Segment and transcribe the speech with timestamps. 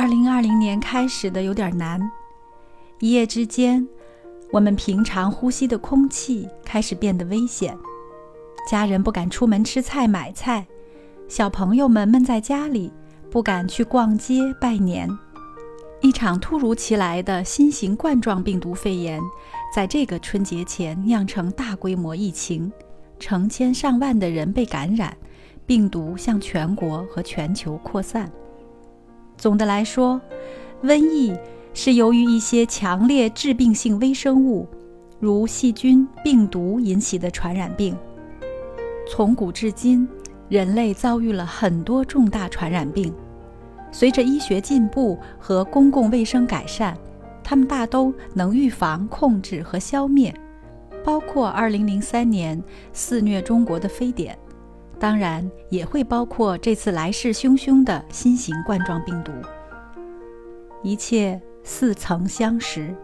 [0.00, 2.00] 二零二零年开始的有点难，
[3.00, 3.86] 一夜之间，
[4.50, 7.76] 我们平常呼吸的空气开始变得危险，
[8.66, 10.66] 家人不敢出门吃菜买菜，
[11.28, 12.90] 小朋友们闷在家里，
[13.30, 15.06] 不敢去逛街拜年。
[16.00, 19.20] 一场突如其来的新型冠状病毒肺炎，
[19.70, 22.72] 在这个春节前酿成大规模疫情，
[23.18, 25.14] 成千上万的人被感染，
[25.66, 28.32] 病毒向全国和全球扩散。
[29.40, 30.20] 总的来说，
[30.82, 31.34] 瘟疫
[31.72, 34.68] 是由于一些强烈致病性微生物，
[35.18, 37.96] 如细菌、病毒引起的传染病。
[39.08, 40.06] 从古至今，
[40.50, 43.10] 人类遭遇了很多重大传染病。
[43.90, 46.94] 随着医学进步和公共卫生改善，
[47.42, 50.34] 它们大都能预防、控制和消灭，
[51.02, 54.38] 包括2003年肆虐中国的非典。
[55.00, 59.32] 当然也会包括这次来势汹汹的新型冠状病毒。
[60.82, 62.94] 一切似曾相识。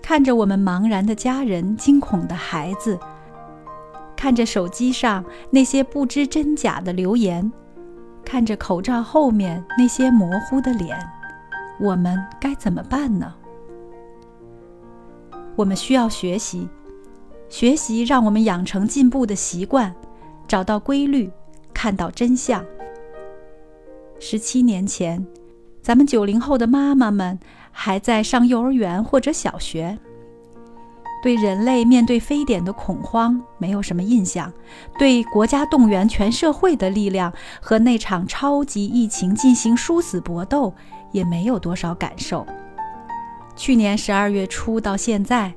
[0.00, 2.98] 看着我们茫然的家人、惊恐的孩子，
[4.14, 7.50] 看着手机上那些不知真假的留言，
[8.24, 10.96] 看着口罩后面那些模糊的脸，
[11.80, 13.34] 我们该怎么办呢？
[15.56, 16.68] 我们需要学习，
[17.48, 19.94] 学习让我们养成进步的习惯。
[20.54, 21.28] 找到规律，
[21.72, 22.64] 看到真相。
[24.20, 25.26] 十七年前，
[25.82, 27.36] 咱们九零后的妈妈们
[27.72, 29.98] 还在上幼儿园或者小学，
[31.24, 34.52] 对人类面对非典的恐慌没有什么印象，
[34.96, 40.72] 对国家动员全社会的力量和那场超级疫情进行殊死搏斗
[41.10, 42.46] 也没有多少感受。
[43.56, 45.52] 去年十二月初到现在，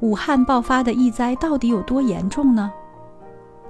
[0.00, 2.72] 武汉爆发的疫灾到底有多严重呢？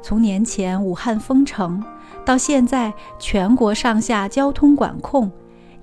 [0.02, 1.82] 从年前武汉封城，
[2.24, 5.30] 到现在全国上下交通管控，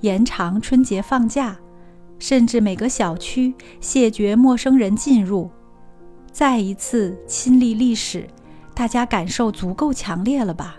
[0.02, 1.58] 延长春节放假，
[2.20, 5.50] 甚至每个小区谢绝陌生人进入，
[6.34, 8.28] 再一次亲历历史，
[8.76, 10.76] 大家感受足够强烈了吧？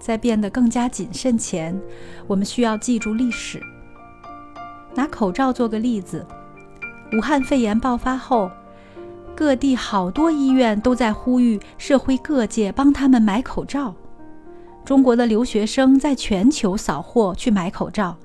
[0.00, 1.78] 在变得更加谨慎前，
[2.26, 3.62] 我们需要记住历史。
[4.94, 6.26] 拿口罩做个例子，
[7.12, 8.50] 武汉肺炎爆发后。
[9.42, 13.92] 各地好多医院都在呼吁社会各界帮他们买口罩。
[14.84, 18.16] 中国的留学生在全球扫货去买口罩，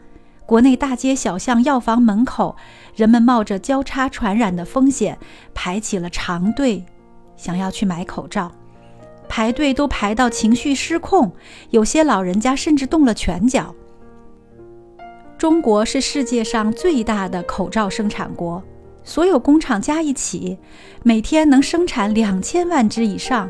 [0.46, 2.56] 国内大街小巷药房门口，
[2.96, 5.18] 人们冒着交叉传染的风险
[5.56, 6.86] 排起了长队，
[7.36, 8.52] 想要去买口罩。
[9.28, 11.34] 排队都排到情绪失控，
[11.72, 13.74] 有些老人家甚至动了拳脚。
[15.36, 18.62] 中国是世界上最大的口罩生产国。
[19.08, 20.58] 所有工厂加一起，
[21.02, 23.50] 每天能生产两千万只以上。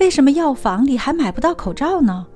[0.00, 2.26] 为什么药房里还买不到口罩呢？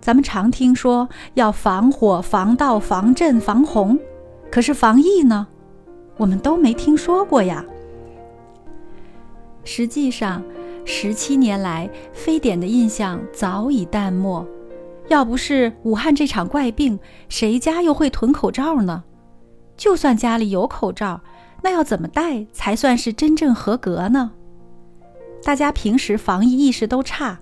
[0.00, 3.98] 咱们常听说要防火、防盗、防震、防洪，
[4.52, 5.48] 可是防疫呢？
[6.16, 7.64] 我们都没听说过呀。
[9.64, 10.40] 实际上，
[10.84, 14.46] 十七年来，非典的印象早已淡漠。
[15.08, 19.02] 要不是武汉这场怪病，谁家又会囤口罩呢？
[19.80, 21.22] 就算家里有口罩，
[21.62, 24.30] 那要怎么戴才算是真正合格呢？
[25.42, 27.40] 大家平时防疫意识都差，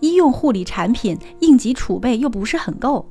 [0.00, 3.06] 医用护理产品应急储备又不是很够。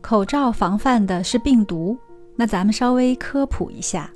[0.00, 1.98] 口罩防范的是病毒，
[2.36, 4.08] 那咱们稍微科普一下。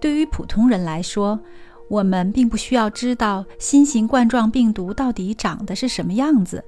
[0.00, 1.38] 对于普通人来说，
[1.90, 6.64] 我们并不需要知道新型冠状病毒到底长得是什么样子，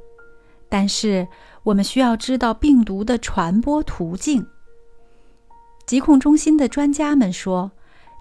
[0.68, 1.26] 但是
[1.62, 4.46] 我们需要知道病毒的传播途径。
[5.90, 7.72] 疾控中心的专家们说，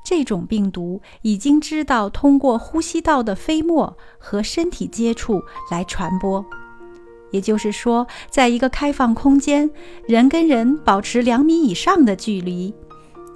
[0.04, 6.44] 这种病毒已经知道通过呼吸道的飞沫和身体接触来传播。
[7.30, 9.70] 也就是说，在一个开放空间，
[10.08, 12.74] 人跟人保持两米以上的距离，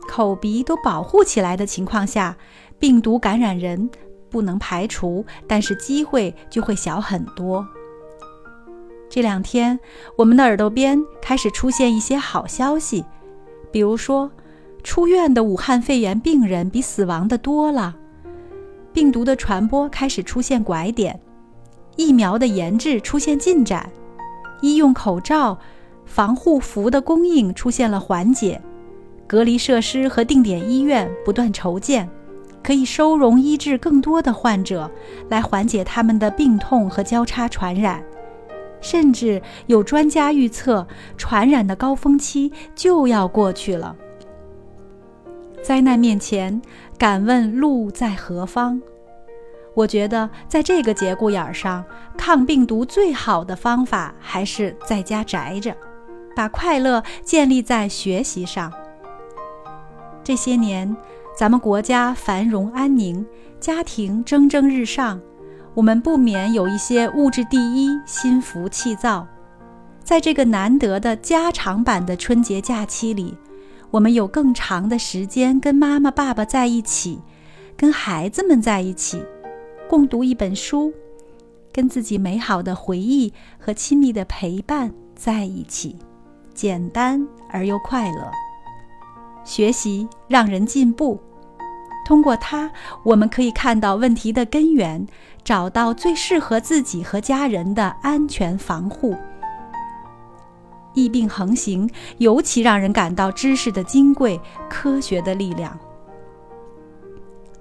[0.10, 2.36] 口鼻都保护起来的情况下，
[2.80, 3.88] 病毒感染人
[4.32, 7.64] 不能排除，但是机会就会小很多。
[9.12, 9.80] 这两天，
[10.18, 13.06] 我们的耳朵边开始出现一些好消息。
[13.74, 14.30] 比如说，
[14.84, 17.96] 出院的武汉肺炎病人比死亡的多了，
[18.94, 21.20] 病毒的传播开始出现拐点，
[21.96, 23.90] 疫苗的研制出现进展，
[24.62, 25.58] 医用口罩、
[26.06, 28.62] 防护服的供应出现了缓解，
[29.26, 32.08] 隔离设施和定点医院不断筹建，
[32.62, 34.92] 可以收容医治更多的患者，
[35.30, 38.04] 来缓解他们的病痛和交叉传染。
[38.84, 40.86] 甚至有专家预测，
[41.18, 43.96] 传染的高峰期就要过去了。
[45.64, 46.62] 灾难面前，
[46.98, 48.82] 敢问路在何方？
[49.74, 51.84] 我觉得在这个节骨眼上，
[52.18, 55.76] 抗病毒最好的方法还是在家宅着，
[56.36, 58.72] 把快乐建立在学习上。
[60.24, 60.96] 这些年，
[61.36, 63.26] 咱们国家繁荣安宁，
[63.60, 65.20] 家庭蒸蒸日上，
[65.76, 69.28] 我们不免有一些物质第一，心浮气躁。
[70.04, 73.36] 在这个难得的加长版的春节假期里，
[73.90, 77.20] 我们有更长的时间跟妈妈、爸爸在一起，
[77.76, 79.24] 跟孩子们在一起。
[79.90, 80.94] 共读一本书，
[81.72, 85.96] 跟自己美好的回忆和亲密的陪伴在一起，
[86.54, 88.32] 简单而又快乐。
[89.44, 91.20] 学习让人进步，
[92.06, 92.72] 通过它，
[93.04, 95.06] 我们可以看到问题的根源，
[95.44, 99.16] 找到最适合自己和家人的安全防护。
[100.94, 104.40] 疫病横行，尤其让人感到知识的金贵、
[104.70, 105.78] 科学的力量。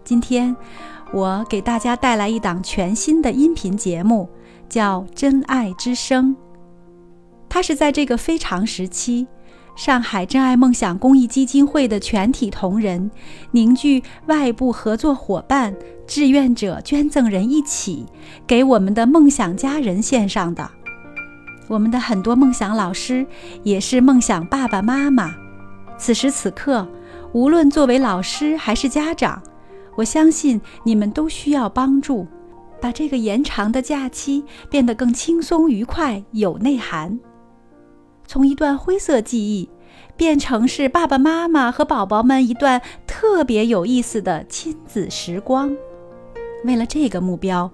[0.05, 0.57] 今天。
[1.15, 4.31] 我给大家带来一档全新的音频节目，
[4.67, 6.35] 叫《真爱之声》。
[7.51, 9.27] 它是在这个非常时期，
[9.75, 13.11] 上海真爱梦想公益基金会的全体同仁
[13.53, 15.75] 凝聚外部合作伙伴、
[16.07, 18.05] 志愿者、捐赠人一起，
[18.47, 20.71] 给我们的梦想家人献上的。
[21.69, 23.27] 我们的很多梦想老师
[23.63, 25.35] 也是梦想爸爸妈妈。
[25.97, 26.87] 此时此刻，
[27.33, 29.43] 无论作为老师还是家长。
[29.95, 32.27] 我相信你们都需要帮助，
[32.81, 37.19] 把这个延长的假期变得更轻松愉快、有内涵。
[38.33, 39.69] 从一段灰色记忆，
[40.17, 45.77] 变成是爸爸妈妈和宝宝们一段特别有意思的亲子时光。
[46.65, 47.71] 为了这个目标，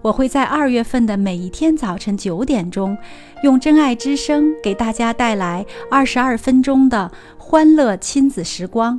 [0.00, 2.96] 我会在二月份的每一天早晨九点钟，
[3.42, 8.98] 用真爱之声给大家带来二十二分钟的欢乐亲子时光。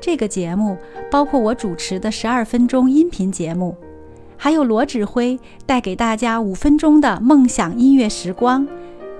[0.00, 0.78] 这个节目
[1.10, 3.76] 包括我主持的十二分钟音频节目，
[4.38, 8.66] 还有罗指挥带给大家五分钟的梦想音乐时光，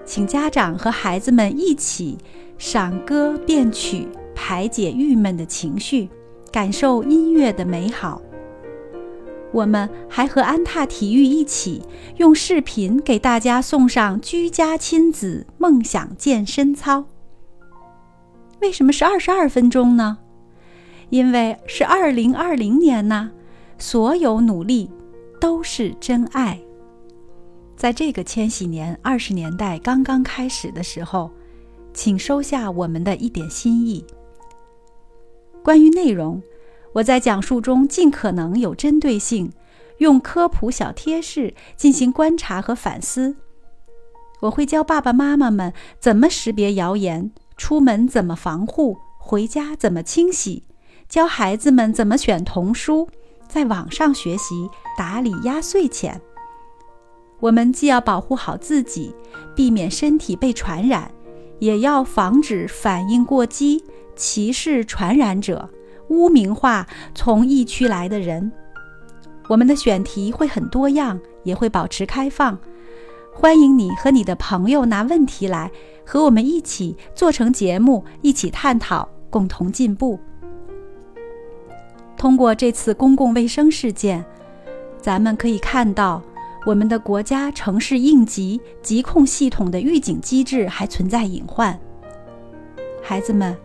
[0.05, 2.19] 请家长和孩子们一起
[2.59, 6.09] 赏歌辨曲，排解郁闷的情绪，
[6.51, 8.21] 感受音乐的美好。
[9.53, 11.83] 我们还和安踏体育一起
[12.17, 17.05] 用视频给大家送上居家亲子梦想健身操。
[18.61, 20.19] 为什么是二十二分钟呢？
[21.11, 23.31] 因为是二零二零年呐，
[23.79, 24.91] 所有努力
[25.39, 26.59] 都是真爱。
[27.77, 31.31] 在这个千禧年二十年代刚刚开始的时候，
[31.93, 34.05] 请收下我们的一点心意。
[35.63, 36.43] 关于内容，
[36.93, 39.53] 我在讲述中尽可能有针对性，
[39.99, 43.37] 用科普小贴士进行观察和反思。
[44.41, 50.65] 我会教爸爸妈妈们怎么识别谣言，出门怎么防护，回家怎么清洗。
[51.09, 53.09] 教孩子们怎么选童书，
[53.49, 56.21] 在网上学习打理压岁钱。
[57.43, 59.13] 我们既要保护好自己，
[59.53, 61.11] 避免身体被传染，
[61.59, 63.83] 也要防止反应过激、
[64.15, 65.69] 歧视传染者、
[66.11, 66.87] 污名化
[67.17, 68.53] 从疫区来的人。
[69.49, 72.57] 我们的选题会很多样，也会保持开放，
[73.35, 75.69] 欢迎你和你的朋友拿问题来，
[76.07, 80.17] 和我们一起做成节目，一起探讨，共同进步。
[82.17, 84.25] 通过这次公共卫生事件，
[85.01, 86.23] 咱们可以看到，
[86.65, 91.79] 我们的国家城市应急疾控系统的预警机制还存在隐患。
[93.03, 93.57] 孩子们，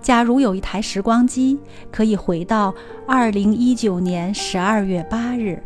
[0.00, 1.58] 假如有一台时光机，
[1.90, 2.72] 可以回到
[3.06, 5.60] 二零一九年十二月八日，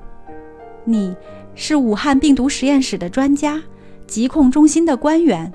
[0.84, 1.14] 你
[1.54, 3.62] 是武汉病毒实验室的专家，
[4.06, 5.52] 疾控中心的官员，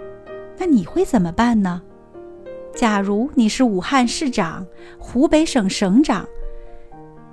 [0.60, 1.82] 那你会怎么办呢？
[2.76, 4.66] 假如你是武汉市长、
[5.00, 6.28] 湖北省省长。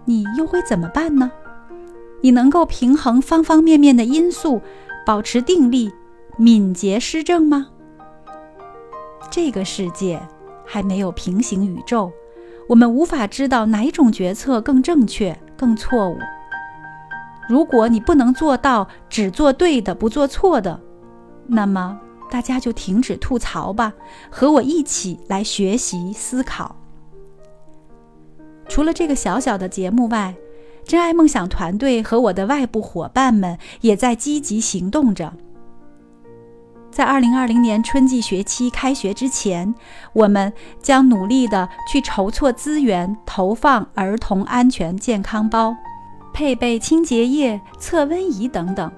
[0.07, 1.31] 你又会怎么办呢？
[2.23, 4.61] 你能够平衡方方面面的因素，
[5.07, 5.93] 保持定力，
[6.37, 7.69] 敏捷施政吗？
[9.31, 10.21] 这个世界
[10.67, 12.11] 还没有平行宇宙，
[12.69, 16.17] 我们无法知道哪种决策更正确、更错误。
[17.49, 20.81] 如果你不能做到只做对的，不做错的，
[21.47, 22.01] 那么
[22.31, 23.93] 大家就停止吐槽吧，
[24.31, 26.77] 和我一起来学习思考。
[28.69, 30.33] 除了这个小小的节目外，
[30.91, 35.33] 真爱梦想团队和我的外部伙伴们也在积极行动着。
[36.91, 39.73] 在二零二零年春季学期开学之前，
[40.13, 45.77] 我们将努力的去筹措资源，投放儿童安全健康包，
[46.33, 48.91] 配备清洁液、测温仪等等。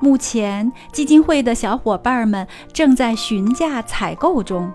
[0.00, 4.68] 目前，基金会的小伙伴们正在询价采购中，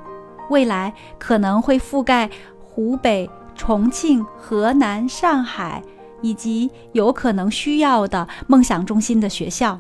[0.49, 3.29] 未来可能会覆盖湖北。
[3.57, 5.81] 重庆、河南、上海
[6.25, 9.79] 以及有可能需要的梦想中心的学校。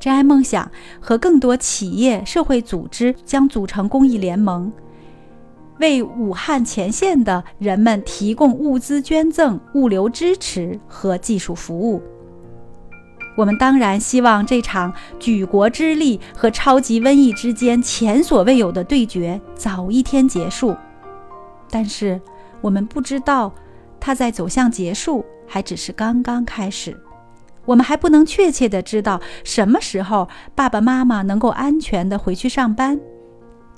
[0.00, 0.68] 真爱梦想
[1.00, 4.72] 和更多企业、社会组织将组成公益联盟，
[5.80, 12.02] 为武汉前线的人们提供物资捐赠、物流支持和技术服务。
[13.36, 20.76] 我们当然希望这场举国之力和超级瘟疫之间前所未有的对决早一天结束，
[21.70, 22.20] 但是
[22.60, 23.52] 我们不知道，
[24.00, 26.96] 它在走向结束还只是刚刚开始。
[27.64, 32.98] 我们还不能确切的知道什么时候爸爸妈妈能够安全的回去上班，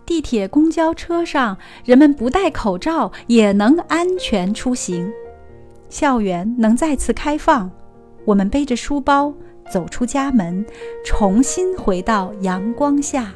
[0.06, 5.12] 地铁、公交车上人们不戴口罩也能安全出行，
[5.88, 7.70] 校园能再次开放，
[8.24, 9.34] 我们背着书包。
[9.70, 10.66] 走出家门，
[11.06, 13.32] 重新回到阳光下。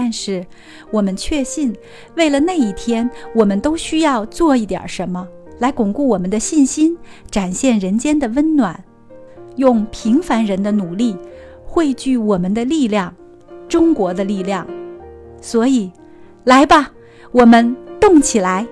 [0.00, 0.46] 但是，
[0.92, 1.74] 我们确信，
[2.14, 5.26] 为了那一天，我们都需要做一点什么，
[5.58, 6.96] 来巩固我们的信心，
[7.32, 8.84] 展现人间的温暖，
[9.56, 11.16] 用平凡人的努力
[11.64, 13.12] 汇聚我们的力量，
[13.68, 14.64] 中国的力量。
[15.40, 15.90] 所以，
[16.44, 16.92] 来吧，
[17.32, 18.64] 我们动起来！